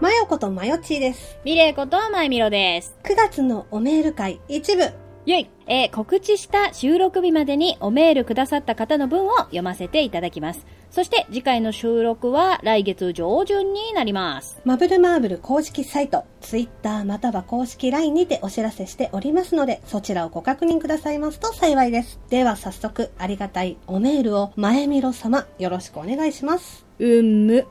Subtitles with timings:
[0.00, 1.38] マヨことマヨチーです。
[1.44, 2.94] ミレイことまいみろです。
[3.02, 4.82] 9月のおメール会一部。
[5.26, 10.66] イェイえー告知した収録日までにおメールくださった方の分を読ませていただきます。
[10.90, 14.60] そして次回の収録は来月上旬になります。
[14.64, 22.18] マブルマーブル公式サイト、ツイッターまたは公式 LINE にてお知らせしておりますので、そちらをご確認くださいますと幸いです。
[22.30, 26.86] では早速、ありがたいおメールを前みろ様、よろしくお願いします。
[27.00, 27.66] うんむ。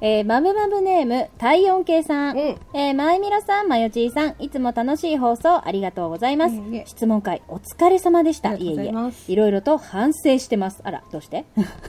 [0.00, 2.38] えー、マブマブネーム、体温計さん。
[2.38, 6.54] うんえー、まいみろさん、まよちーさん、いつも楽しい放送ありがとうございます。
[6.54, 8.54] いえいえ質問会、お疲れ様でした。
[8.54, 8.92] いえいえ。
[9.28, 10.80] いろいろと反省してます。
[10.84, 11.44] あら、どうして？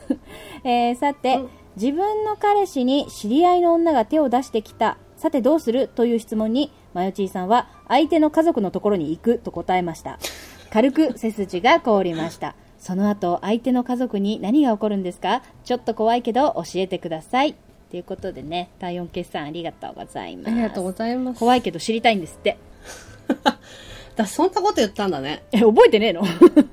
[0.63, 4.97] えー、さて、うん自分の彼氏に知り合いの女が手を出してきた。
[5.17, 10.19] さてどうするという質問に、まよちーさんは、相手の家族のところに行くと答えました。
[10.69, 12.53] 軽く背筋が凍りました。
[12.77, 15.41] その後、相手の家族に何が起こるんですか？
[15.63, 17.55] ちょっと怖いけど教えてください。
[17.89, 20.51] ということでね、体温決算ありがとうございます。
[20.51, 21.39] ありがとうございます。
[21.39, 22.59] 怖いけど知りたいんですって。
[24.15, 25.43] だそんなこと言ったんだね。
[25.51, 26.21] え、覚えてねえの？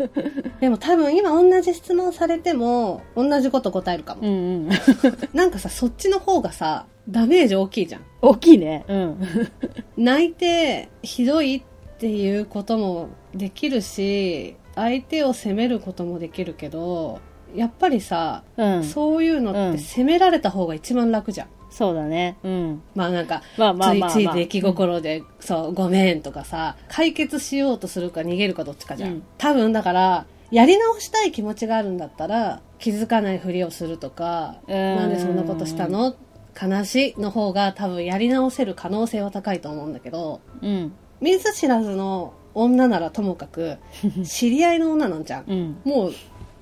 [0.60, 4.22] でも多分今同じ質問されても、同じこと答えるかも。
[4.22, 4.32] うんう
[4.66, 4.69] ん。
[5.32, 8.02] なんかさ、そっちの方がさ、ダメージ大きいじゃん。
[8.20, 8.84] 大きいね。
[8.88, 9.19] うん。
[9.97, 11.62] 泣いてひどいっ
[11.98, 17.20] ていうこともできるし相手を責めることもできるけど
[17.54, 18.84] やっぱりさ、うん。
[18.84, 21.48] そういうのうんって責められた方が一番楽じゃん。
[21.70, 22.36] そうだね。
[22.42, 22.82] うん。
[22.94, 29.10] まあなんか、まあまあまあまあついつい出来心で、そう、ごめんとかさ、解決しようとするか逃げるかどっちかじゃん。
[29.10, 36.14] うん多分だから、やり直したい気持ちがあるんだったら、気づかないふりをするとか、んなんでそんなことしたの？
[36.60, 40.92] 悲しいの方が多分やり直せる可能性は高いと思うんだけど、うん。
[41.20, 43.78] 見ず知らずの女ならともかく、
[44.24, 45.44] 知り合いの女なんじゃん。
[45.46, 45.76] うん。
[45.84, 46.12] もう、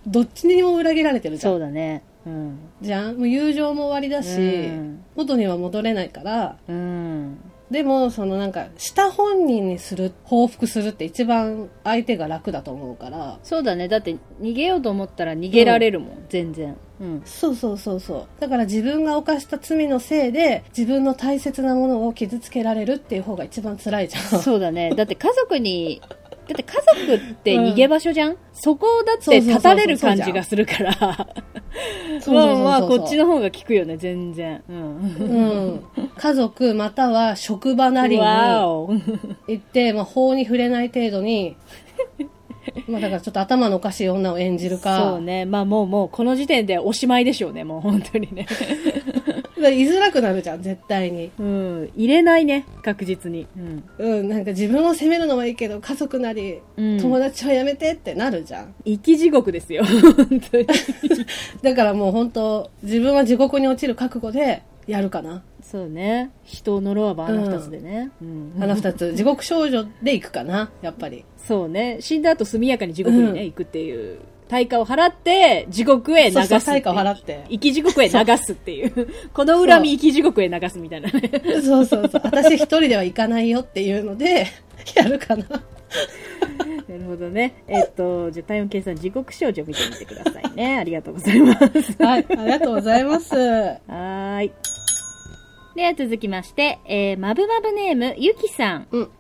[0.07, 1.53] どっちにも裏切られてるじゃん。
[1.55, 2.03] そうだね。
[2.27, 2.59] うん。
[2.81, 7.39] じゃんもう友情も終わりだし、うん元には戻れないから、うん。
[7.71, 13.89] でも、そのなんか、した本人にする、報復するって一番相手が楽だと思うから、そうだね。
[13.89, 16.25] だって逃げようと思ったら逃げられるもん。
[16.31, 16.77] 全然。
[17.01, 17.23] うん。
[17.27, 18.27] そうそうそうそう。
[18.41, 24.41] だから自分が犯した罪のせいで、自分の大切なものを傷つけられるっていう方が一番辛いじゃん。
[24.41, 24.95] そうだね。
[24.95, 26.01] だって家族に、
[26.49, 26.73] だって家
[27.07, 30.97] 族って逃げ場所じゃん、そこをだって立たれる感じがするから。
[32.27, 34.63] まあまあ、こっちの方が効くよね、全然。
[34.69, 34.77] うん。
[34.77, 36.11] うん。
[36.17, 38.23] 家族または職場なりに。
[38.23, 38.89] 行
[39.55, 41.57] って、まあ、法に触れない程度に、
[42.89, 45.45] まあだからちょっと頭のおかしい女を演じるか、そうね。
[45.45, 48.47] まあもうもう、この時点でおしまいでしょうね、もう本当にね。
[49.59, 51.31] だから居づらくなるじゃん、絶対に。
[51.39, 51.91] うん。
[51.97, 53.47] 入れないね、確実に。
[53.57, 53.85] うん。
[53.99, 58.75] うん、なんか自分を責めるのはいいけど、家族なり、うん友達はやめてってなるじゃん。
[58.85, 60.67] 生き地獄ですよ、本当に。
[61.63, 65.43] だからもう本当、自分は地獄に落ちる覚悟でやるかな。
[65.63, 66.31] そうね。
[66.45, 68.11] 人を呪わばあの二つでね。
[68.23, 68.53] うん。
[68.61, 71.25] あの二つ、 地獄少女で行くかな、やっぱり。
[71.37, 71.99] そうね。
[72.01, 74.19] 死んだ後速やかに地獄にね、うん行くっていう。
[74.49, 79.09] 対価を払って、地獄へ流す対価を払って生き地獄へ流すっていう。
[79.33, 81.31] この恨み生き地獄へ流すみたいなね。
[81.63, 82.21] そうそうそう。
[82.25, 84.47] 私一人では行かないよっていうので、
[84.97, 85.45] やるかな。
[85.49, 87.63] なるほどね。
[87.67, 90.79] えっと、じゃあ、体温計算地獄少女見てみてくださいね。
[90.79, 92.03] ありがとうございます。
[92.03, 93.35] はい、ありがとうございます。
[93.35, 94.53] はーい。
[95.77, 98.89] では続きまして、えー、まぶまぶネーム、ゆきさん。
[98.91, 99.11] うん。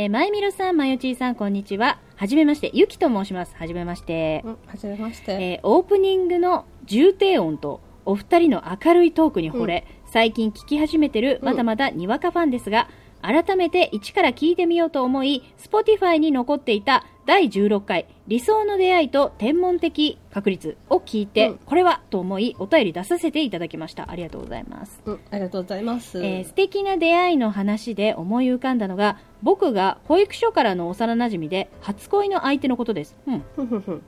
[0.00, 1.98] えー、まいみろさん、まよちーさん、こんにちは。
[2.14, 3.56] はじめまして、ゆきと申します。
[3.56, 4.42] はじめまして。
[4.44, 5.32] うん、はじめまして。
[5.32, 12.88] えーオープニングの重低音とお二人の明るいトークに惚れ、最近聞き始めてるうんまだまだにわかファンですが、
[13.22, 24.10] 改めて一から聞いてみようと思い、Spotify に残っていた第16回理想の出会いと天文的確率を聞いて、うんこれはと思いお便り出させていただきました。
[24.10, 25.02] ありがとうございます。
[25.04, 26.18] うん、ありがとうございます。
[26.24, 33.16] えー素敵な出会いの話で思い浮かんだのが、僕が保育所からの幼馴染で初恋の相手のことです。
[33.26, 33.44] うん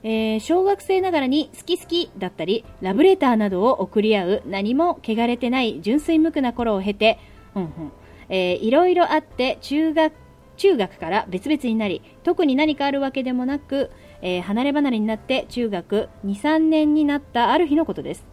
[0.03, 7.19] えー小学生ながらに好き好きだったり、ラブレターなどを送り合う何も汚れてない純粋無垢な頃を経て、
[7.55, 7.93] うんうん
[8.31, 10.13] えーいろいろあって中学、
[10.57, 13.91] 中学から別々になり、特に何かあるわけでもなく、
[14.23, 18.25] えー離れ離れになって中学2、3年になったある日のことです。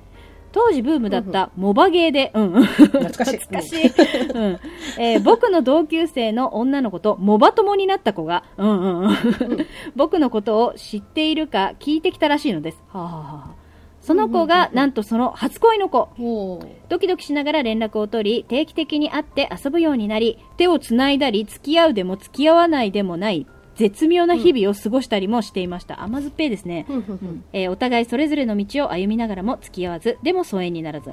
[0.54, 2.64] 当時ブームだったモバゲーで、うんうん。
[2.64, 3.38] 懐かしい。
[3.38, 3.88] 懐かしい。
[4.32, 4.60] うん。
[4.98, 9.16] えー僕の同級生の女の子とモバ友になった子が、うんうんうん。
[9.96, 12.84] 僕のことを知っているか聞いてきたらしいのです。
[12.92, 13.22] はあ、はあは
[13.52, 13.56] あ、
[14.08, 16.08] その子が、なんとその初恋の子。
[16.88, 23.46] ドキドキしながら連絡を取り、定期的に会って遊ぶようになり、手を繋いだり、付き合うでも付き合わないでもない、
[23.76, 26.02] 絶妙な日々を過ごしたりもしていました。
[26.02, 26.86] 甘酸っぱいですね。
[27.52, 31.12] えーお互いそれぞれの道を歩みながらも付き合わず、でも疎遠にならず。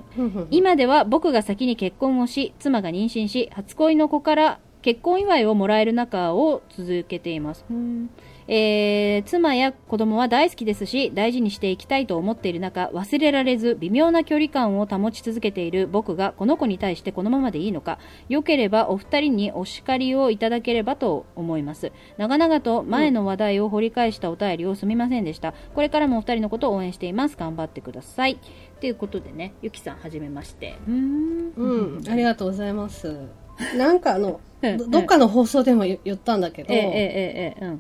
[0.53, 7.65] 今では僕が先に結婚をし、妻が妊娠し、初恋の子から結婚祝いをもらえる仲を続けています。
[7.69, 8.11] うん
[8.47, 17.99] えー妻や子供は大好きですし、大事にしていきたいと思っている中、忘れられず微妙な距離感を保ち続けている僕がこの子に対してこのままでいいのか、
[18.29, 21.93] 良ければお二人にお叱りをいただければと思います。
[22.19, 25.55] 長々と前の話題を掘り返したお便りをすみませんでした。
[25.75, 27.37] これからもお二人のことを応援しています。
[27.37, 28.39] 頑張ってください。
[28.81, 30.77] ということでね、ゆきさんはじめまして。
[30.87, 33.44] うーんうん、ありがとうございます。
[33.77, 36.73] なんかあの、うんどどっかの放送でも言言ったんだけど。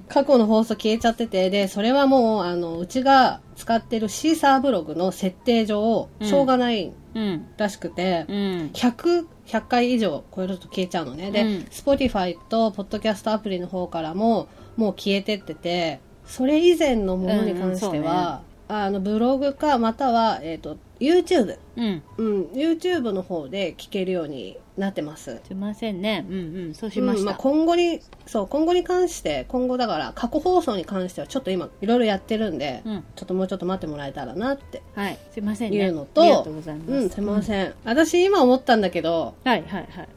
[0.08, 7.46] 過去の放送消えちゃってて、で、それはもう、あの、うちが使ってるシーサーブログの設定上、うんしょうがないうん。
[7.56, 8.34] らしくて、うん。
[8.74, 11.30] 100、100回以上超えると消えちゃうのね。
[11.30, 21.58] で、うん Spotify と Podcast アプリの方からも、もう消えてってて、それ以前のものに関しては、あの、ブログか、または、えっ、と、YouTube。
[21.76, 22.02] うん。
[22.16, 25.40] うん、YouTube の方で聞けるようになってます。
[25.46, 26.26] すいませんね。
[26.28, 26.74] うんうん。
[26.74, 27.22] そうしました。
[27.22, 35.18] うんあ、今後に、そう、今後に関して、今後だから、過去放送に関してはちょっと今、いろいろやってるんで、うんちょっともうちょっと待ってもらえたらなってはい。
[35.32, 35.78] すいませんね。
[35.78, 36.92] いうのと、ありがとうございます。
[36.92, 37.74] うん、すいません。
[37.84, 40.08] 私今思ったんだけど、はいはいはい。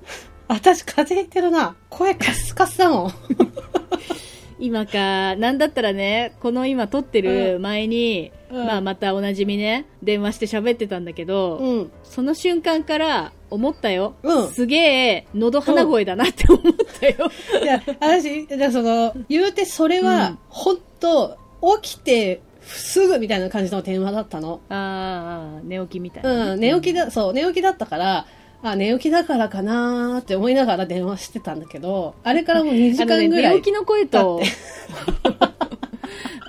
[0.48, 1.75] 私風邪ひいてるな。
[1.89, 3.12] 声カスカスだもん。
[4.60, 11.91] 今か、なんだったらね、この今撮ってる前に、うんまあまたおなじみね、電話して喋ってたんだけど、うん。
[12.03, 14.15] その瞬間から思ったよ。
[14.23, 16.61] うんすげえ、喉鼻声だなって思っ
[16.99, 17.31] たよ。
[17.61, 21.38] いや、私、じゃあその、言うてそれうんは、ほんと、
[21.81, 24.61] 起きてすぐみたいな感じの電話だったの。
[24.69, 28.25] ああ、寝起きみたいなね、うん、寝起きだ、そう、寝起きだったから、
[28.63, 33.55] あ、寝起きだからかなーって思いながら電話してたんだけど、あれからもう2時間ぐらい。
[33.55, 34.41] 寝起きの声と、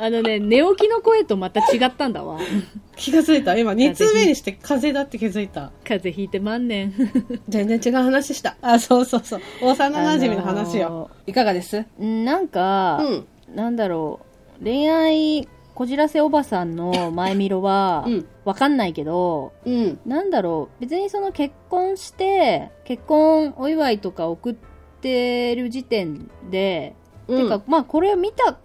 [0.00, 2.38] あのね、寝起きの声とまた違ったんだわ。
[2.96, 3.56] 気がついた。
[3.56, 5.72] 今、2通目にして風邪だって気づいた。
[5.82, 6.94] 風邪ひいて万年。
[7.48, 8.56] 全然違う話した。
[8.62, 9.40] あ、そうそうそう。
[9.62, 10.86] 幼馴染の話よ。
[10.86, 11.84] あのいかがです？
[11.98, 12.98] なんか、
[13.48, 13.56] うん。
[13.56, 14.20] なんだろ
[14.60, 20.00] う、恋愛こじらせおばさんの前見ろはうん、わかんないけど、うん。
[20.06, 24.56] なんだろう、別にその結婚して、結婚お祝いとか送っ
[25.00, 26.94] てる時点で、
[27.28, 27.42] うん。
[27.44, 28.58] てか、まあこれを見た、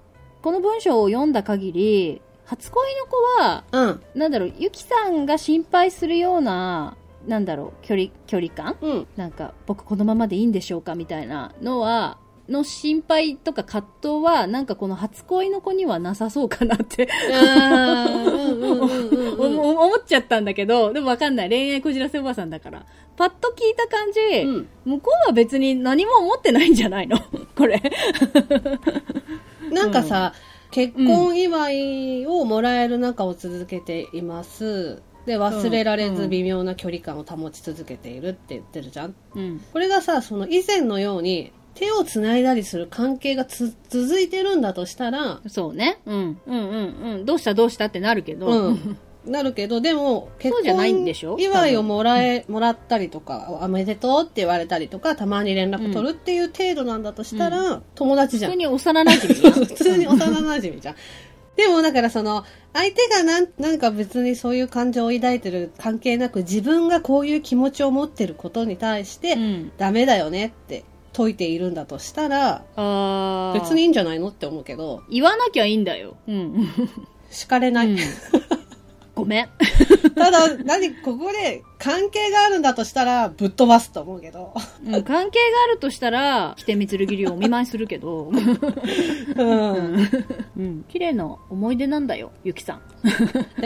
[0.44, 4.01] この文章を読んだ限り、初恋の子は、うん。
[4.13, 8.75] なんだろう、ゆきさんが心配するような、なんだろう、距離、距離感？
[8.81, 9.07] うん。
[9.16, 10.95] なんか、僕このままでいいんでしょうか？
[10.95, 12.18] みたいなのは、
[12.50, 17.07] の心配とか葛藤は、なんかこの初恋の子にはなさそうかなって
[19.38, 21.50] 思っちゃったんだけど、でもわかんない。
[21.50, 22.86] 恋愛こじらせおばさんだから。
[23.16, 27.18] パッと聞いた感じ、うん向こうは別に何も思ってないんじゃないの？
[27.56, 27.81] これ。
[29.74, 30.34] なんかさ、
[30.72, 35.02] 結婚祝いをもらえる中を続けています。
[35.25, 39.16] で、忘れられずうん微妙な距離感を保ち続けているって言ってるじゃん。
[39.36, 39.62] うん。
[39.72, 46.00] これがさ、その以前のように手を繋いだりする関係がつ続いてるんだとしたら、そうね。
[46.06, 46.42] うん。
[46.46, 47.25] うんうんうん。
[47.25, 48.48] どうしたどうしたってなるけど。
[48.48, 48.98] うん。
[49.25, 51.38] なるけど、でも、結婚でしょ？
[51.40, 58.58] 祝いをもらえ、もらったりとか、おめでとうって言われたりとか、たまに連絡取るっていう程度なんだとしたら、友達じゃん普通。
[58.60, 60.96] に幼馴染普通に幼馴染 じゃん。
[61.56, 62.44] でもだからその、
[62.74, 69.72] 相手がなんなんか別にそういう感情を抱いてる関係なく自分がこういう気持ちを持ってることに対して、うん。
[69.78, 70.84] ダメだよねって
[71.15, 76.18] 解いているんだとしたら、あー別にいいんじゃないのって思うけど、言わなきゃいいんだよ。
[76.27, 76.68] うん。
[77.30, 77.92] 敷かれない。
[77.92, 77.98] うん
[79.15, 79.50] ごめん。
[80.15, 84.54] ただ、何、ここで関係があるんだとしたら、ぶっ飛ばすと思うけど。
[84.86, 88.32] うん関係があるとしたら、来てみつるぎりをお見舞いするけど、
[89.36, 90.08] うん。
[90.58, 90.86] うん。
[90.88, 92.82] 綺麗な思い出なんだよ、ゆきさん。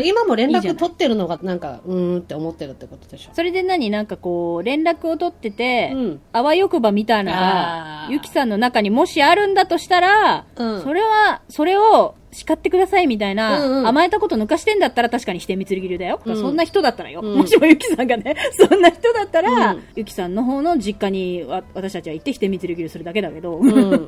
[0.04, 3.30] 今も連絡取ってるのがなんか、うーんって思ってるってことでしょ。
[3.34, 6.22] それで何なんかこう、連絡を取ってて、うん。
[6.34, 16.22] あわよくばみたいなゆきさんの中にもしあるんだとしたら、うんそれは、それを叱ってくださいみたいな、うんうん甘えたこと抜かしてんだったら確かにしてみつりぎりだよ。
[16.26, 17.22] うんそんな人だったらよ。
[17.24, 24.06] うんもしもゆきさんがね、 そんな人だったら、うんゆきさんの方の実家にわ私たちは行ってしてみつりぎりするだけだけど、うん。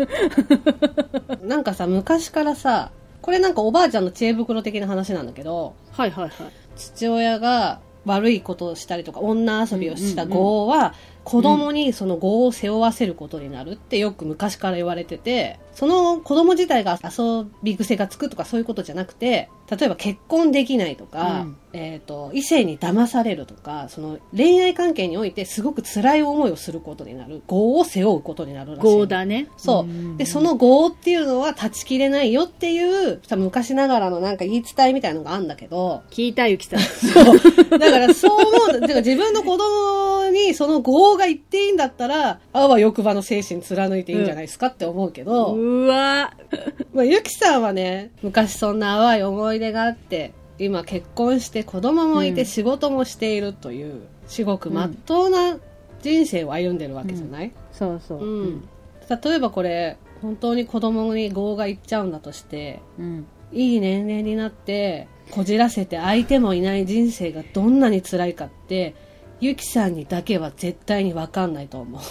[1.43, 2.91] なんかさ、昔からさ、
[3.21, 6.31] これなんかおばあちゃんの知恵袋的な話なんだけど、はいはいはい。
[6.75, 27.43] 父親が悪いことをしたりとか、女遊びをした子は、子供にその業を背負わせることになるってよく昔から言われてて、その子供自体が遊び癖がつくとかそういうことじゃなくて、例えば結婚できないとか、うんえっ、と、異性に騙されるとか、その恋愛関係においてすごく辛い思いをすることになる。
[27.49, 28.81] 業を背負うことになるらしい。
[28.81, 29.49] ゴーだね。
[29.55, 29.83] そう。
[29.83, 36.79] んで、その業っていうのは断ち切れないよっていう、昔ながらのなんか言い伝えみたいなのがあるんだけど、聞いたゆきさん。
[36.79, 37.69] そう。
[37.69, 38.81] だからそう思う。
[38.81, 46.33] だから自分の子供にその業が言っていいんだったら、あわよくばの精神貫いていいんじゃないですかって思うけど、うわ
[46.93, 55.57] まあ、ゆきさんはね、昔そんな淡い思い出があって、今結婚して子供もいてうん仕事もしているという、至極真っ当な
[56.01, 58.19] 人生を歩んでるわけじゃない、そうそう。
[58.19, 58.69] うん。
[59.09, 63.25] 例えばこれ、本当に子供に業がいっちゃうんだとして、うん。
[63.51, 68.95] いい年齢になって、こじらせて相手もいない人生がどんなに辛いかって、
[69.39, 72.01] ゆきさんにだけは絶対にわかんないと思う。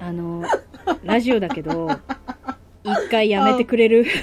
[0.00, 0.42] あの、
[1.04, 1.90] ラジオだけど、
[2.84, 4.06] 一回やめてくれる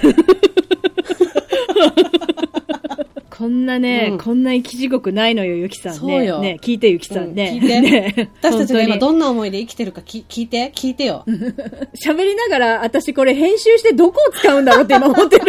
[3.38, 6.26] こんなね、うんこんな生き地獄ないのよ、ゆきさんね。
[6.40, 7.60] ね、聞いてゆきさんね。
[7.62, 11.24] うん聞いてね私たちが今本どんな思いで生きてるかき聞いて聞いてよ。
[12.04, 15.44] 喋りながら、私これ編集してどこを使うんだろうって今思ってる。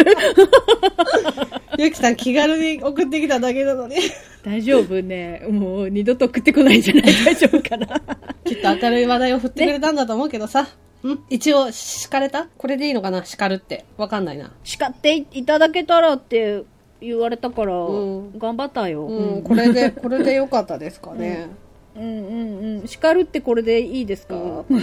[1.78, 3.96] ゆきさん気軽に送ってきただけなのに。
[4.44, 5.42] 大丈夫ね。
[5.50, 8.00] もう二度と送ってこないんじゃない大丈夫かな。
[8.44, 10.60] きっと明るい話題を振ってくれたんだと思うけどさ。
[10.60, 12.48] うん一応、敷かれた？
[12.58, 13.24] これでいいのかな？
[13.24, 13.84] 叱るって。
[13.96, 14.52] わかんないな。
[14.64, 16.62] 叱っていただけたらって
[17.00, 17.92] 言われたから、う
[18.22, 19.06] ん頑張ったよ。
[19.06, 21.48] うん、これで、これでよかったですかね。
[21.96, 22.86] うんうんうん。
[22.86, 24.78] 叱るってこれでいいですか、うん まあ、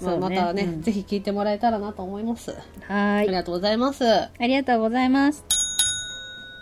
[0.00, 2.54] そうまたね、うんぜひ聞いてもらえたらなと思います。
[2.82, 3.26] はい。
[3.26, 4.04] りがとうございます。
[4.06, 5.44] ありがとうございます。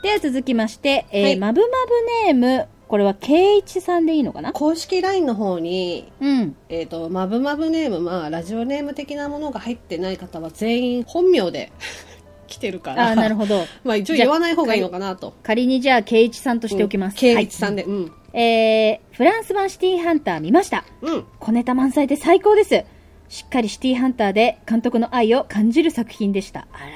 [0.02, 4.52] では続きまして、えーはいマブマブネーム、これは圭一さんでいいのかな？
[4.52, 6.56] 公式 LINE の方に、うん。
[6.68, 11.72] えっ、と、マブマブネーム、まあ、ラジオネーム的なものが入ってない方は全員本名で
[12.46, 13.10] 来てるから。
[13.10, 13.64] あーなるほど。
[13.84, 15.34] まあ、一応言わない方がいいのかなと。
[15.42, 17.16] 仮にじゃあ圭一さんとしておきます。
[17.16, 18.02] 圭一さんで、うん。
[18.02, 20.84] はいえー、フランス版シティハンター見ました。
[21.02, 21.24] うん。
[21.38, 22.84] 小ネタ満載で最高です。
[23.28, 26.66] しっかりシティハンターで監督の愛を感じる作品でした。
[26.72, 26.86] あら、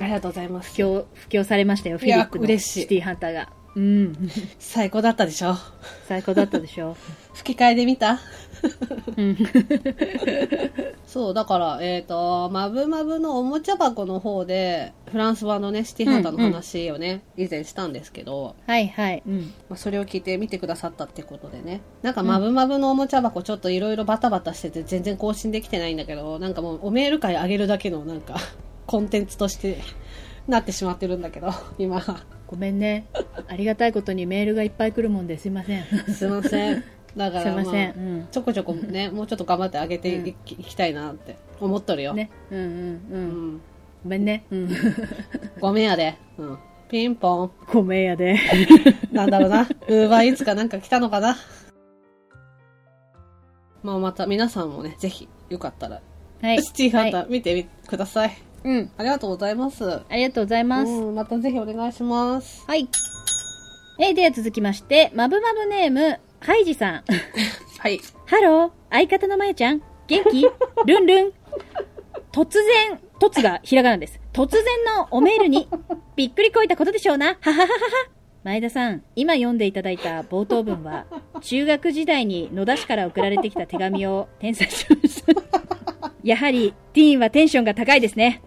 [0.00, 0.70] ありがとうございます。
[0.72, 3.48] 布教、布教されましたよ、フィリップのシティハンターが。
[3.76, 4.30] うん。
[4.58, 5.54] 最高だったでしょ？
[6.08, 6.96] 最高だったでしょ。
[7.34, 8.18] 吹き替えで見た？
[9.16, 9.36] うん。
[11.06, 19.22] そう、だから、えっ、と、マブマブのおもちゃ箱の方で、フランス版のね、シティハンターの話をね、以前したんですけど、はいはい。
[19.26, 19.52] うん。
[19.68, 21.80] まあ、それを聞いて見てくださったってことでね。
[22.02, 28.36] なんか、マブマブのおもちゃ箱ちょっといろいろバタバタしてて全然更新できてないんだけど、なんかもうおメール会あげるだけのなんか、
[28.86, 29.78] コンテンツとして
[30.48, 32.02] なってしまってるんだけど、今。
[32.50, 33.06] ごめんね。
[33.46, 35.84] ありがたいことにメールがいっぱい来るもんですいません。
[36.12, 36.84] すいません。
[37.16, 37.90] だから、 すいません。
[37.90, 38.28] あうん。
[38.28, 42.12] ちょこちょこね、もうちょっと頑張ってあげていき,、いきたいなって思っとるよ。
[42.12, 42.28] ね。
[42.50, 43.14] うんうんう。
[43.14, 43.60] うんん。
[44.02, 44.44] ごめんね。
[44.50, 44.68] うん。
[45.60, 46.16] ごめんやで。
[46.38, 46.58] うん。
[46.88, 47.50] ピンポン。
[47.72, 48.36] ごめんやで。
[49.12, 49.62] なんだろうな。
[49.62, 51.36] ウーバーイーツかなんか来たのかな。
[53.84, 56.02] まあまた皆さんもね、ぜひよかったら、
[56.42, 56.62] はい。
[56.64, 58.49] シティーハンター、はいー見てみてください。
[58.64, 58.90] うん。
[58.96, 59.84] ありがとうございます。
[59.90, 60.90] ありがとうございます。
[60.90, 62.64] うん、またぜひお願いします。
[62.66, 62.88] はい。
[63.98, 67.04] えー、では続きまして、マブマブネーム、ハイジさん。
[67.78, 68.00] はい。
[68.26, 70.42] ハロー、相方のまゆちゃん、元気？
[70.86, 71.32] ルンルン。
[72.32, 74.20] 突然、突がひらがなです。
[74.32, 74.64] 突然
[74.96, 75.68] のおメールに、
[76.16, 77.36] びっくりこいたことでしょうな。
[77.40, 77.66] ははははは。
[78.42, 81.04] 前田さん、今読んでいただいた冒頭文は、
[81.42, 85.34] 中学時代に野田市から送られてきた手紙を転載しました。
[86.22, 88.40] やはり、ティーンはテンションが高いですね。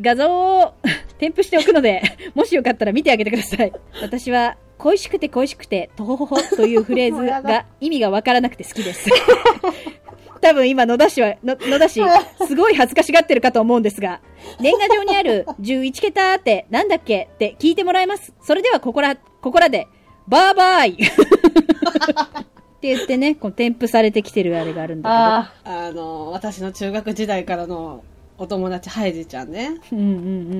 [0.00, 0.74] 画像を
[1.18, 2.02] 添付しておくので、
[2.34, 3.72] もしよかったら見てあげてください。
[4.02, 9.08] 私は、恋しくて恋しくて、とほほほというフレーズが 意味がわからなくて好きです。
[10.42, 12.02] 多分今野田市は、の野田市、
[12.46, 14.20] すごい恥ずかしがってるかと思うんですが、
[14.60, 18.34] 年賀状にある11桁ってなんだっけって聞いてもらいます。
[18.42, 19.88] それではここら、ここらで、
[20.28, 28.04] バーバーイって言ってね、こう添付されてきてるあれがあるんだああ、あの、私の中学時代からの
[28.38, 29.78] お友達、ハイジちゃんね。
[29.92, 30.10] うんうんう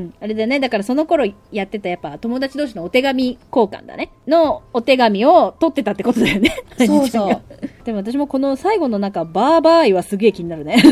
[0.04, 0.14] ん。
[0.20, 4.10] あれだね、だからその頃やってたやっぱ友達同士のお手紙交換だね。
[4.26, 6.56] のお手紙を取ってたってことだよね。
[6.86, 7.40] そうそうう。
[7.84, 10.82] でも私もこの最後のなんか、バーバーイはすげえ気になるね。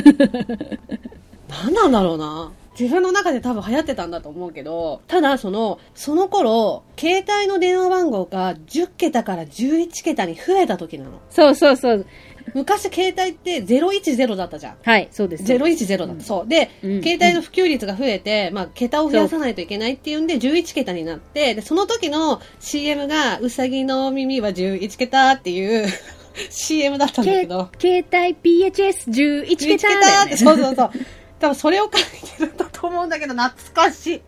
[1.48, 2.52] 何なんだろうな。
[2.78, 11.20] 自分の中で多分流行ってたんだと思うけど、ただその、その頃、携帯の電話番号が10桁から11桁に増えた時なの。
[11.30, 12.06] そうそうそう。
[12.52, 14.76] 昔携帯って010だったじゃん。
[14.82, 15.44] はい、そうです。
[15.44, 16.12] 010だった。
[16.12, 16.48] うんそう。
[16.48, 25.86] で、うん携帯の普及率が増えて、まあ、桁を増やさないといけないっていうんで、11桁になって、で、その時の CM が、うさぎの耳は11桁っていう
[26.50, 27.70] CM だったんだけど。
[27.80, 30.90] 携帯 PHS11 見桁だよねそうそうそう。
[31.40, 34.22] 多分それを書いてると思うんだけど、懐かし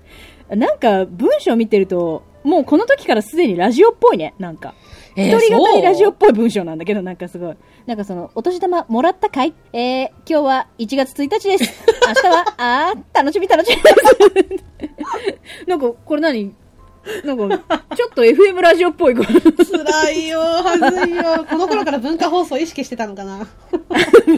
[0.51, 0.57] い。
[0.57, 4.75] なんか文章見てると、もうこの時からすでにラジオっぽいね、なんか。
[5.17, 7.57] え一人語りラジオっぽい文章なんだけど、なんかすごい。
[7.87, 9.55] なんかその、お年玉もらったかい？
[9.73, 11.85] えー、今日は1月1日です。
[12.07, 15.67] 明日は、あー、楽しみ楽しみです。
[15.67, 16.55] なんか、これ何？
[17.25, 19.15] なんか、ちょっと FM ラジオっぽい。
[19.15, 21.47] これ辛いよ、はずいよ。
[21.49, 23.47] この頃から文化放送意識してたのかな？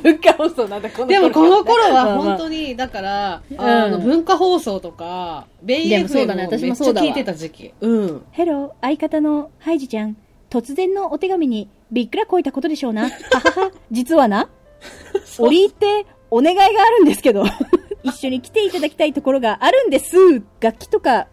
[0.03, 7.73] 文化放送なんだ、こでもこの頃はまあまあ本当に、だから、んあの、文化放送とか、ベイエでもそうだね FM を私めっちゃもそうだわ聞いてた時期。
[7.81, 8.23] うん。
[8.33, 10.17] ヘロー、相方のハイジちゃん。
[10.51, 13.05] 突然のお手紙にびっくらこいたことでしょうな。
[13.33, 14.49] ははは、実はな。
[15.39, 17.45] 折り入ってお願いがあるんですけど、
[18.03, 20.17] 一緒に来ていただきたいところがあるんです。
[20.61, 21.27] 楽器とか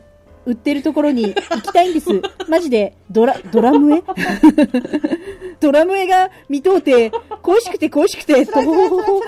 [0.46, 2.10] 売ってるところに行きたいんです。
[2.48, 4.04] マジで、ドラ、ドラムエ
[5.60, 9.22] ドラムエが見とうて、恋しくて恋しくて、とほほほほ。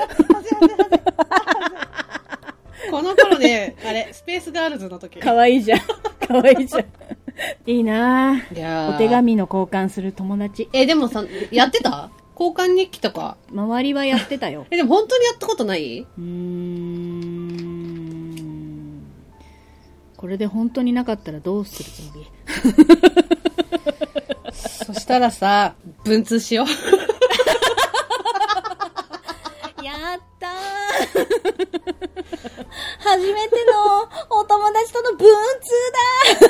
[2.91, 5.19] この頃ね、あれ、スペースガールズの時。
[5.19, 5.79] かわいいじゃん。
[5.79, 6.85] かわいいじゃん。
[7.65, 8.57] いいなぁ。
[8.57, 10.69] いやーお手紙の交換する友達。
[10.73, 12.09] え、でもさ、やってた？
[12.39, 13.37] 交換日記とか。
[13.51, 14.65] 周りはやってたよ。
[14.71, 15.99] え、でも本当にやったことない？
[16.01, 17.47] うーん
[20.15, 22.27] これで本当になかったらどうするつもり
[24.51, 26.65] そしたらさ、文通しよう。
[29.85, 30.51] やったー
[32.99, 35.29] 初めてのお友達との文通
[36.41, 36.46] だ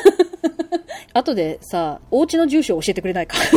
[1.17, 3.37] 後でさ、お家の住所教えてくれないか。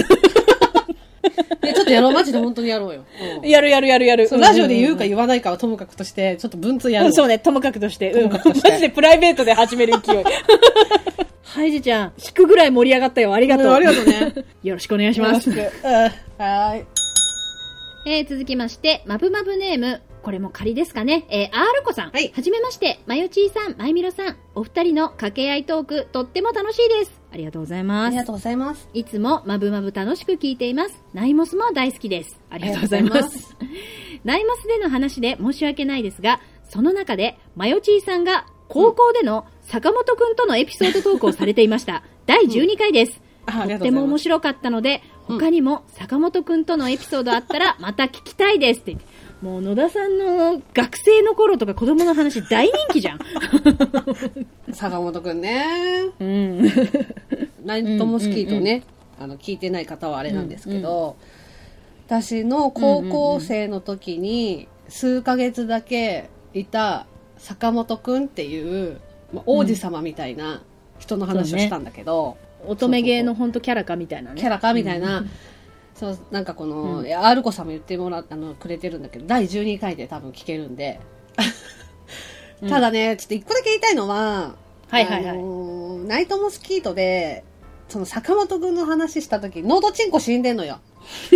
[1.63, 2.13] え、ちょっとやろう。
[2.13, 3.05] マジで本当にやろうよ。
[3.43, 7.13] うんやるやるやるやるそうラジオで言うか言わないかはともかくとして、ちょっと文通やろう。
[7.13, 8.13] そうね、ともかくとして。
[8.13, 8.31] うん。
[8.31, 10.25] マジでプライベートで始める勢い。
[11.43, 13.35] ハイジちゃん、引くぐらい盛り上がったよ。
[13.35, 13.67] ありがとう。
[13.67, 14.35] うんありがとうね。
[14.63, 15.51] よろしくお願いします。
[15.51, 16.85] うんはーい。
[18.07, 21.27] えー、続きまして、まぶまぶネーム、これも仮ですかね。
[21.29, 22.11] えー、アールコさん。
[22.11, 24.37] はいはじめまして、まよちーさん、まゆみろさん。
[24.55, 27.20] お二人の掛け合いトーク、とっても楽しいです。
[27.33, 28.25] ありがとうございあますりが。
[28.25, 28.89] とうございます。
[28.93, 31.03] いつもまぶまぶ楽しく聞いています。
[31.15, 32.39] ナイモスも大好きです。
[32.51, 33.57] ありがとうございます。
[34.25, 42.03] ナイモスでの話で申し訳ないですが、その中で、まよちーさんが高校での坂本くんとのエピソードトークをされていました。
[42.27, 43.21] 第12回です。
[43.47, 44.05] あありがとってもとうございます。
[44.11, 48.97] 面白かったので、うん他にも坂本くんとのエピソードあったらまた聞きたいですって。
[49.43, 53.19] もう野田さんの学生の頃とか子供の話大人気じゃん。
[54.73, 55.65] 坂本くんね。
[56.21, 56.71] うん。
[57.65, 58.83] ナイトモスキートね、
[59.19, 61.17] あの、聞いてない方はあれなんですけど、
[62.07, 67.07] 私の高校生の時に、数ヶ月だけいた
[67.39, 69.01] 坂本くんっていう、
[69.33, 70.63] まあ王子様みたいな
[70.99, 72.37] 人の話をしたんだけど、
[72.67, 74.41] 乙女芸の本当キャラかみたいなね。
[74.41, 75.25] キャラかみたいな、
[76.01, 80.99] そう、なんかこの、いやアルコさんも言ってもらあの、くれてるんだけど、第12回で多分聞けるんで。
[82.71, 84.55] ただね、ちょっと一個だけ言いたいのは、
[84.89, 87.45] はいはいはいあのーナイトモスキートで、
[87.91, 90.81] その坂本くんの話した時、ノードチンコ死んでんのよ。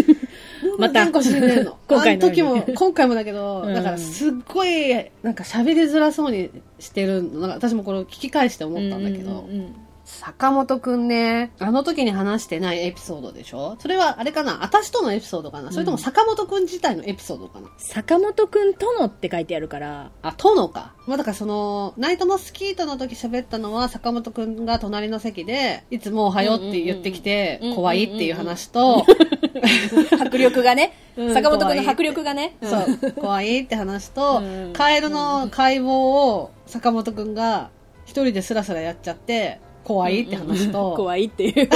[0.79, 1.77] またチンコ死んでんの。
[1.87, 7.41] 今回の時も、今回もだけど、うんだからすっごい、なんか喋りづらそうにしてるの。
[7.41, 9.84] なんか私もこれを聞き返して思ったんだけど、うんうんうん
[10.21, 13.77] 坂本くんね、あの時に話してないエピソードでしょ？
[13.81, 14.63] それはあれかな？
[14.63, 17.69] 私とのエピソードかな、それとも坂本くん自体のエピソードかな？
[17.79, 20.95] 坂本くんとのって書いてあるから、あ、殿か。
[21.07, 29.05] まあ、だからその、ナイトモスキートの時喋ったのは、坂本くんが隣の席で、いつもおはようって言ってきて怖いっていう話と、
[30.19, 32.57] 迫力がね、うん坂本くんの迫力がね。
[32.63, 32.77] そ
[33.09, 37.71] う、怖いって話とうん、カエルの解剖を坂本くんが
[38.05, 41.69] 一人でスラスラやっちゃって、怖いって話と、怖いっていう。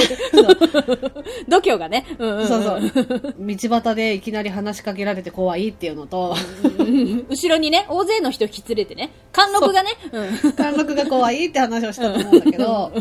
[1.47, 2.05] 度胸がね。
[2.17, 3.35] うんうんうんそうそう。
[3.39, 6.35] 道端でいきなり話しかけられて怖いっていうのと、
[6.77, 12.91] うん後ろにね、大勢の人引き連れてね、貫禄がね、うん貫禄が怖いって話をしたと思うんだけど、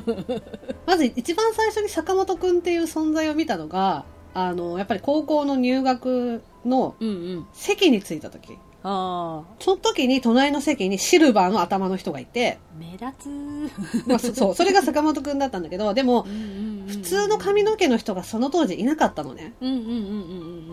[0.87, 7.47] まず一番最初に坂本くんっていう存在を見たのが、あの、やっぱり高校の入学のうんうん。
[7.53, 8.53] 席に着いた時。
[8.53, 8.57] あ
[8.91, 9.45] あ。
[9.61, 14.07] その時に隣の席にシルバーの頭の人がいて、目立つ。
[14.07, 16.23] まあ、そそう、それが坂本くんだったんだけど、 でも、
[16.87, 19.55] 普普通の髪の毛の人がその当時いなかったのね。
[19.61, 19.95] うんうんうんうんう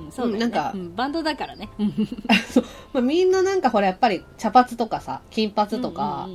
[0.02, 0.12] んうん。
[0.12, 1.70] そうなんかうんバンドだからね。
[2.94, 6.30] まあ、みんななんかほらやっぱり茶髪とかさ、金髪とか、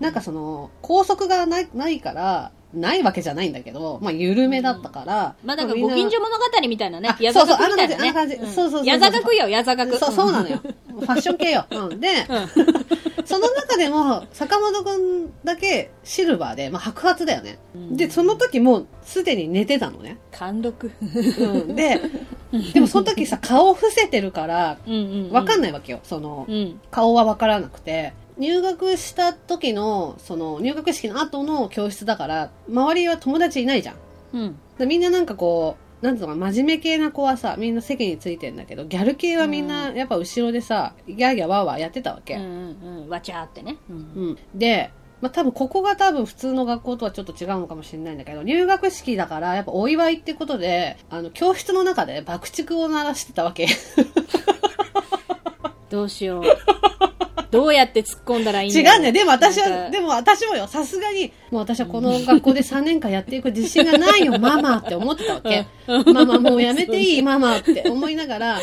[0.00, 5.34] なんかその、拘束がないないから、ないわけじゃないんだけど、まあ、緩めだったから。
[5.44, 7.16] まあなんかご近所物語みたいなねあ。
[7.20, 8.12] 矢座学みたいなね。
[8.12, 9.96] そうそうそうそうそうそう矢座学よ、矢座学。
[9.98, 10.60] そう、そうなのよ。
[10.86, 11.66] ファッション系よ。
[11.70, 12.00] うん。
[12.00, 12.08] で、
[13.24, 17.58] その中でも、坂本くんだけシルバーで、まあ、白髪だよね。
[17.74, 20.18] うんで、その時もうすでに寝てたのね。
[20.32, 20.90] 貫禄。
[21.00, 21.06] う
[21.72, 21.76] ん。
[21.76, 22.00] で、
[22.74, 24.78] でもその時さ、顔伏せてるから。
[25.30, 25.72] わかんない。
[25.72, 26.00] わけよ。
[26.02, 26.80] その、うん。
[26.90, 28.12] 顔はわからなくて。
[28.38, 33.96] 入学した時の、その、入学式の後の教室だから、周りは友達いないじゃん。
[34.32, 34.58] うん。
[34.78, 42.34] でみんななんかこう、なんつうのかな、真面目系な子はさ、みんな席についてんだけど、ギャル系はみんな、やっぱ後ろでさ、ギャーギャーワーワーやってたわけ。
[42.34, 43.08] うんうんうん。
[43.08, 43.76] わちゃーってね。
[43.88, 43.96] うん。
[43.96, 44.00] う
[44.32, 44.38] ん。
[44.54, 44.90] で、
[45.22, 53.66] まあ、多分ここが多分普通の学校とはちょっと違うのかもしれないんだけど、入学式だからやっぱお祝いってことで、あの、教室の中で爆竹を鳴らしてたわけ。
[55.88, 56.42] どうしよう。
[57.50, 58.98] どうやって突っ込んだらいいんだ違う。
[58.98, 59.12] んだよ。
[59.12, 65.66] でも私は、でも私もよ、さすがに、もう私はこの学校で3年間やっていく自信がないよ、 ママって思ってたわけ。
[65.86, 68.60] ママもうやめていい、ママって思いながら、 あ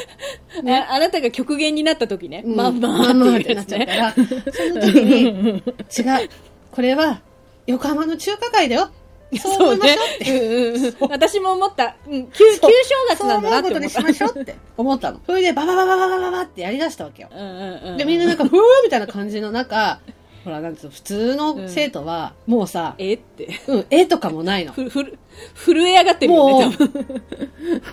[0.89, 2.43] あなたが極限になった時ね。
[2.45, 2.55] うん。
[2.55, 3.53] まあまあママって。
[3.53, 5.63] なっちゃうから、その時に、
[5.95, 6.29] 違う、
[6.71, 7.21] これは
[7.67, 8.89] 横浜の中華街だよ。
[9.37, 10.39] そう思いましょうって。
[10.39, 11.95] うんうんうん私も思った。
[12.07, 12.69] うん、旧、旧正
[13.09, 13.79] 月そうなんだなって思っ。
[13.79, 15.19] 思うことにしたましょうって思ったの。
[15.25, 17.29] それでババババババババってやり出したわけよ。
[17.31, 17.97] うんうんうん。
[17.97, 19.99] で、みんななんか、ふーみたいな感じの中、
[20.43, 23.47] ほら、なんつうの、普通の生徒は、もうさ、えって。
[23.67, 24.73] うん、絵とかもないの。
[24.73, 25.17] ふ、ふる、
[25.55, 26.77] 震え上がってるよもね。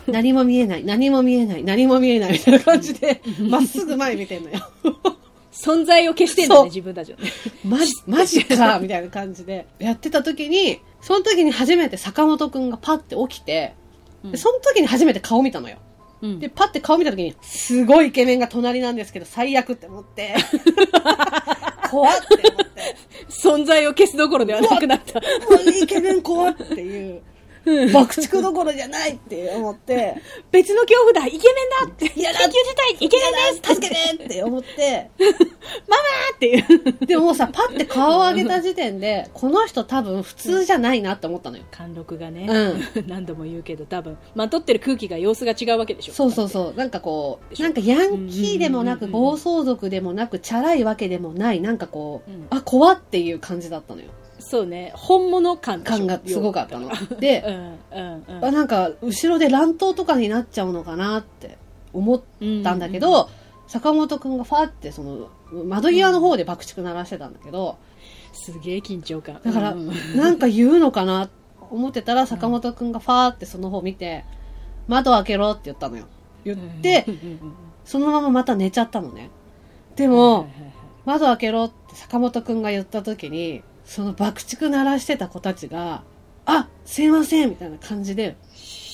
[0.09, 4.59] 何も見えない、何も見えない、何も見えないみたいな感じで、まっすぐ前見てんのよ。
[5.53, 7.31] 存在を消してんだそうね、自分たちはね。
[7.64, 13.74] マジ、マジか、みたいな感じで、やってた時に、その時に初めて坂本くんがパッて起きて、
[14.36, 15.78] その時に初めて顔見たのよ。
[16.22, 16.38] うん。
[16.40, 20.34] で、パッて顔見た時に、すごいイケメンが隣なんですけど、最悪って思って、
[21.90, 25.20] 怖って思って、存在を消すどころではなくなった。
[25.60, 27.22] イケメン怖っていう、
[27.92, 30.16] 爆竹どころじゃないって思って、
[30.50, 32.06] 別の恐怖だイケメンだって。
[32.06, 33.74] 緊急事態イケメンです。
[33.74, 35.10] 助けてって思って、
[36.40, 36.96] っていう。
[37.07, 41.64] でもさ、パッて顔を上げた時点で、この人多分普通じゃないなって思ったのよ。
[41.70, 42.48] 貫禄がね、
[42.96, 46.14] う 何度も言うけど多分、まとってる空気が様子が違うわけでしょ。
[46.14, 46.79] そうそうそう。
[46.79, 54.09] なんかこう、なんかヤンキーでもなく、うんうんうんうん暴走族でもなく、チャラいわけでもない、なんかこう、うんあ、怖っていう感じだったのよ。
[54.38, 54.92] そうね。
[54.96, 56.94] 本物感感がすごかったの要は。
[57.11, 57.44] うで、ん
[57.94, 58.44] うんうん。
[58.44, 61.59] あなんか、後ろで乱闘とかになっちゃうのかなって
[61.92, 62.20] 思っ
[62.64, 63.29] たんだけど、
[63.66, 67.78] 坂本くんがファーって、その、窓際の方で爆竹鳴らしてたんだけど、
[68.32, 69.40] すげえ緊張感。
[69.44, 71.28] だから、うんなんか言うのかな
[71.70, 74.24] 思ってたら、坂本くんがファーってその方見て、
[74.88, 76.06] 窓開けろって言ったのよ。
[76.44, 77.06] 言って
[77.84, 79.30] そのまままた寝ちゃったのね。
[79.96, 80.48] でうんも、
[81.04, 86.02] 窓開けろって坂本くんが言った時に、その爆竹鳴らしてた子たちが、
[86.46, 88.36] あ、すいませんみたいな感じで、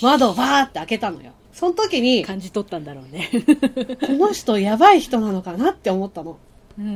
[0.03, 1.33] 窓をバーって開けたのよ。
[1.57, 3.31] その時に、こ感じ取ったんだろうね。
[4.19, 6.37] の人やばい人なのかなって思ったの。
[6.79, 6.95] うんうんう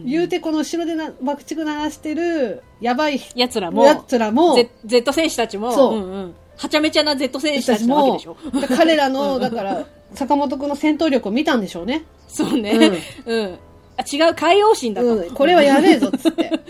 [0.00, 0.06] ん。
[0.06, 8.36] 言うてこの後ろでな爆竹鳴らしてる、やばい奴らも、やつらも、Z, Z 選手たちも、そうんんはちゃめちゃな Z 選手たちなわけでしょ。
[8.76, 12.02] 彼らの、だから、坂本くんの戦闘力を見たんでしょうね。
[12.26, 13.00] そうね。
[13.24, 13.44] うん。
[13.44, 13.56] あ
[14.02, 15.16] 違う、海洋神だと。
[15.16, 16.50] うん、これはやべえぞっつって。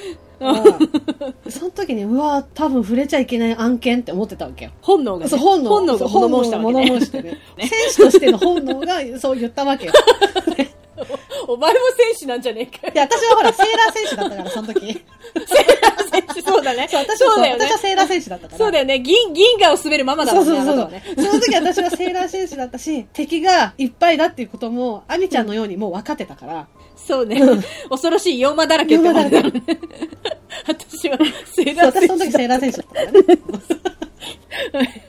[0.41, 4.73] うんその時に、うわ多分触れちゃいけない案件って思ってたわけよ。
[4.81, 5.31] 本能が、ね。
[5.31, 5.71] そう、本能。
[5.71, 6.91] 本能が物申したわけね。
[6.91, 7.39] 物申してね。
[7.59, 9.93] 選手としての本能がそう言ったわけよ。
[11.49, 12.93] お前も選手なんじゃねえかよ。
[12.93, 14.81] で、私はほら、セーラー選手だったから、その時。
[14.81, 15.03] 選
[16.35, 16.89] 手、そうだね。
[16.89, 17.73] そう、私はそうだよね私。
[17.73, 18.59] はセーラー選手だったから。
[18.59, 19.01] そうだよね。
[19.01, 20.47] 銀、銀河を滑るママだもね。
[20.47, 21.03] そうんそうそうね。
[21.17, 26.67] その時私はセーラー選手だったし、敵がいっぱいだっていうことも、アミちゃんのようにもう分かってたから、
[27.07, 27.41] そうね。
[27.89, 29.63] 恐ろしい妖魔だらけって思ってたのね。
[30.67, 35.07] 私は、セーラー選手私その時セーラー選手だったからね。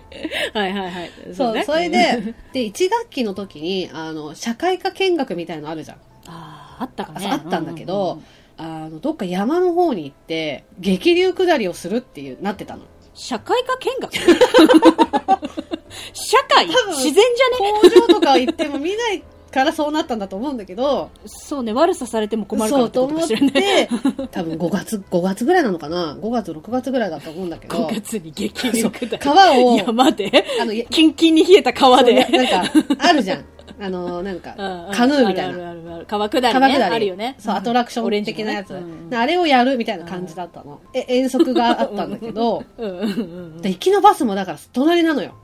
[0.53, 1.12] はいはいはい。
[1.36, 5.97] そう、ねそれで、で、1学期の時に、あの、社会科見学みたいのあるじゃん。
[6.27, 7.27] ああ、あったかね。
[7.29, 8.23] あったんだけうどん、
[8.58, 12.84] あの、どっか山の方に行って、激流下りをするっていう、なってたの。
[13.13, 14.13] 社会科見学？
[16.13, 16.65] 社会？
[16.67, 17.21] 自然じゃ
[17.63, 17.73] ね？
[17.82, 23.87] 工場とか行っても見ないからそうなったんだと思うんだけど、そうね、悪さされても困るからってそうと思っことかしらね。
[23.87, 29.17] て、多分5月、 5月ぐらいなのかな ?5 月、6月ぐらいだと思うんだけど5、月に激流下り。
[29.19, 32.25] 川を山であの、いキンキンに冷えた川で。
[32.25, 32.63] なんか、
[32.97, 33.45] あるじゃん。
[33.79, 34.55] あの、なんか
[34.93, 35.49] カヌーみたいな。
[35.49, 36.53] あるあるある川下りね。
[36.53, 36.95] 川下り。
[36.95, 37.35] あるよね。
[37.37, 38.75] そう、アトラクション的なやつ。
[39.13, 40.79] あれをやるみたいな感じだったの。
[40.93, 42.63] え、遠足があったんだけど、
[43.61, 45.35] で行きのバスもだから隣なのよ。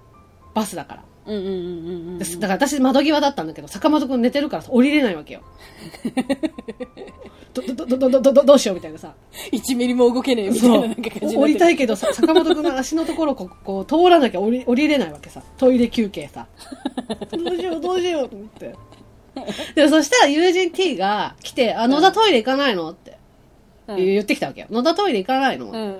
[0.53, 1.03] バスだから。
[1.29, 1.57] うんうんうんうん
[2.13, 5.41] うんでだから私窓際だったんだけど、坂本くん寝てるから降りれないわけよ。
[7.53, 9.13] ど、ど、ど、ど、ど、ど、どどうしようみたいなさ。
[9.51, 10.95] 1ミリも動けねえみたいな
[11.39, 15.41] 降りたいけどさ、坂本くんの足のところをこうこう通らなきゃ降り降りれないわけさ。
[15.57, 16.47] トイレ休憩さ。
[17.31, 18.75] どうしようどうしようと思って。
[19.75, 23.17] でもそしたら友人 T が来て、あ、野田トイレ行かないのって
[23.87, 24.67] うん言ってきたわけよ。
[24.69, 25.97] 野田トイレ行かないの、うん。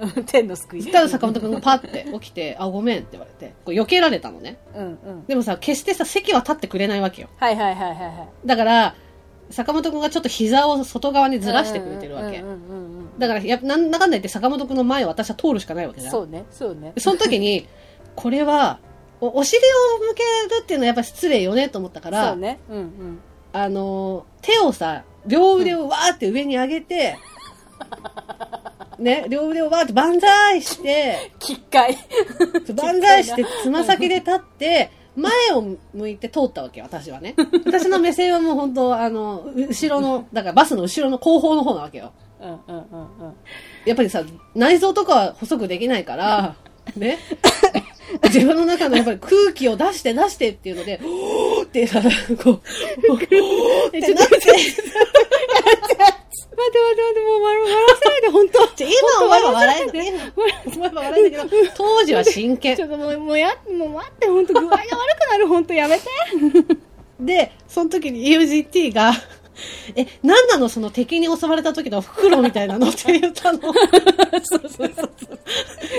[0.00, 0.84] う ん天の救い。
[0.86, 4.58] たら坂本くんがパッて起きて、 あ、ごめんって言われて、こう避けられたのね。
[4.74, 5.26] うんうん。
[5.26, 7.28] でもさ、決してさ、席は立ってくれないわけよ。
[7.36, 8.46] はいはいはいはいはい。
[8.46, 8.94] だから、
[9.50, 12.46] 坂本くんがちょっと膝を外側にずらしてくれてるわけうん。
[12.46, 16.14] うんうんうんだから、やなんだかんだ言って坂本くんの前を私は通るしかないわけじゃん。
[16.14, 16.94] うんそうね、そうね。
[16.96, 17.66] その時に、
[18.16, 18.78] これは、
[19.20, 20.22] おお尻を向け
[20.56, 22.58] るっていうのはやっぱ失礼よねと思ったから、そうね。
[22.70, 23.20] うんうん。
[23.52, 27.18] あのー、手をさ、両腕をわーって上に上げて、
[29.00, 31.96] ね、両腕をわーって万歳して、きっかい。
[32.76, 37.34] 万歳してつま先で立って、前を向いて通ったわけよ、私はね。
[37.64, 42.12] 私の目線はもう本当、あの、後ろの、だからバスの後ろの後方の方なわけよ。
[42.40, 43.34] うんうんうんうん。
[43.86, 44.22] やっぱりさ、
[44.54, 46.54] 内臓とかは細くできないから、
[46.96, 47.18] ね。
[48.24, 52.00] 自分の中のやっぱり空気を出して出してっていうので、 おーってさ、
[52.42, 52.60] こう、
[53.12, 54.36] おーってなって、
[56.60, 60.04] 待って待って待って、もう笑笑わせないで、本当じ思えば笑える。
[60.04, 61.44] 今思えば笑えるけど、
[61.76, 62.82] 当時は真剣ち。
[62.82, 66.04] ょっともう、もうや、もう待って、本当具合が悪くなる、本当やめて。
[67.20, 69.12] で、その時に UGT が、
[69.94, 73.60] え、なんなのその敵に襲われた時の袋みたいなのって言ったの。
[73.60, 73.72] そう
[74.42, 75.10] そうそうそう。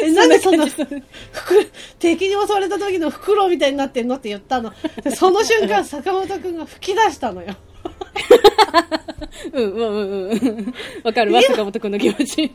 [0.04, 1.64] え、なんでそんな、袋
[2.00, 4.74] 敵に襲われた時の袋みたいになってんのって言ったの。
[5.04, 7.56] でその瞬間、坂本くんが吹き出したのよ。
[9.54, 10.74] うんうんうんうん。
[11.04, 12.50] わかるわ、坂本くんの気持ち。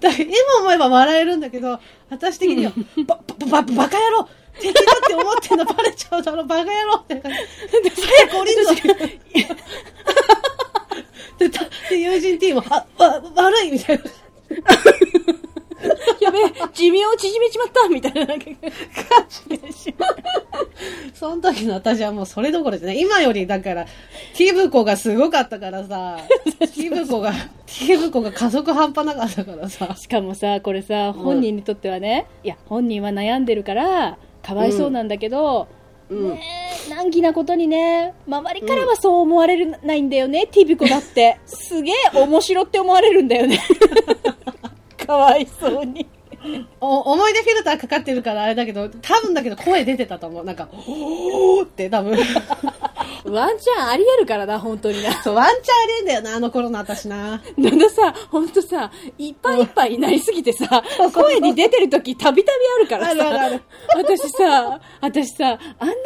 [0.00, 1.78] だから今思えば笑えるんだけど、
[2.10, 2.72] 私的には、
[3.06, 4.28] ば、ば、ば、バカ野郎
[4.60, 7.38] 敵だって思ってんのバレちゃうだろ、バカ野郎って感じ。
[8.02, 8.74] 早く降りるぞ
[11.90, 14.04] で、友人 T も、あ、わ、悪いみたいな。
[16.20, 20.16] やべえ、寿命を縮めちまったみたいな なんか感じでしまう
[21.14, 23.00] その時の私はもうそれどころじゃない。
[23.00, 23.86] 今よりだから、
[24.36, 26.18] ティブコがすごかったからさ、
[26.58, 27.32] ティブコが、
[27.66, 29.94] ティブコが加速半端なかったからさ。
[29.96, 35.68] しかもさ、これさ、本人にとってはね、いや、本人は悩んでるから、かわいそうなんだけど、
[36.08, 36.30] うん。
[36.30, 36.40] ね
[36.86, 41.38] え難儀なことにね、周りからはそう思われないんだよね、ティビコだって。
[41.46, 43.60] すげえ面白って思われるんだよね。
[44.96, 46.06] かわいそうに。
[46.80, 50.44] お思い出フィルターかかってるからあれだけど、多分だけど声出てたと思う。
[50.44, 52.18] なんか、おーって多分。
[53.24, 55.12] ワンチャンありえるからな、本当にな。
[55.22, 57.42] そう、ワンチャンあれんだよな、あの頃の私な。
[57.56, 63.60] なんださ、ほんとさ、いっぱいいっぱいになりすぎてさ、声に出てる時たびたびあるからさ。
[63.96, 65.98] 私さ、私さ、あんなに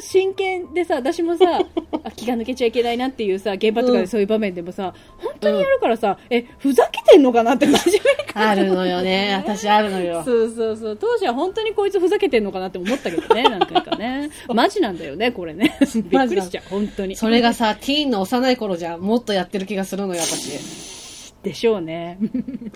[0.00, 1.60] さ、真剣でさ、私もさ、
[2.04, 9.34] あ気が抜けちゃいけないなっていうさ、現場とかでそういう場面でもさ、本当にやるからさ、え、ふざけてんのかなって真面目かあるのよね。
[9.42, 10.22] 私あるのよ。
[10.24, 10.96] そうそうそう。
[10.96, 14.30] 当時は本当にこいつふざけてんのかなって思ったけどね、 何回かね。
[14.48, 15.78] マジなんだよね、これね。
[15.94, 17.16] びっくりしちゃう、本当に。
[17.16, 21.32] それがさ、ティーンの幼い頃じゃ、もっとやってる気がするのよ、私。
[21.42, 22.18] でしょうね。
[22.22, 22.70] うん。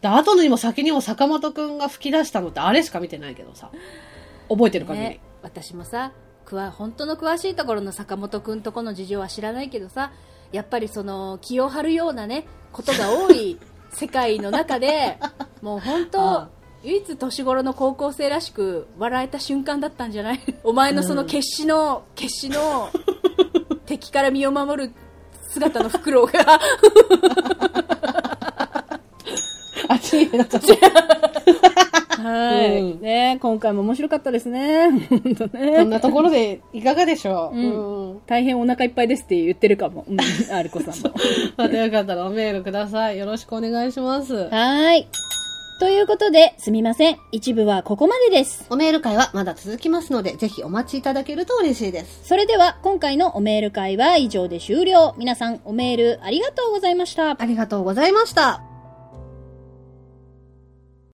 [0.00, 3.70] で、後にも先にも坂本くんが吹き出したのってあれしか見てないけどさ。
[4.48, 5.06] 覚えてる限り。
[5.06, 6.12] ね、私もさ
[6.50, 10.12] 本当の詳しいところの坂本君とこの事情は知らないけどさ
[10.50, 13.58] やっぱりその気を張るようなねことが多い
[13.90, 15.18] 世界の中で
[15.62, 16.48] もう本あ当あ
[16.82, 20.40] 唯一年頃の高校生らしく笑えた瞬間だったんじゃない？
[20.64, 22.88] お前のその決死の、決死の
[23.86, 24.92] 敵から身を守る
[25.48, 26.58] 姿のフクロウが
[29.88, 32.22] あっちになっちゃった。
[32.22, 37.56] はい、うんね今回も面白かったですね本当ねこんなところでいかがでしょう？
[37.56, 38.20] うんうん。
[38.26, 40.18] 大変お腹いっぱいですって言ってるかも、うん、
[40.54, 41.14] アルコさんも
[41.56, 43.18] またよかったらおメールください。
[43.18, 44.34] よろしくお願いします。
[44.34, 45.06] はーい。
[45.82, 47.18] ということで、すみません。
[47.32, 48.66] 一部はここまでです。
[48.70, 52.20] おメール会はまだ続きますので、ぜひお待ちいただけると嬉しいです。
[52.22, 55.16] それでは、今回のおメール会は以上で終了。
[55.18, 57.34] 皆さん、おメールありがとうございました。
[57.36, 58.71] ありがとうございました。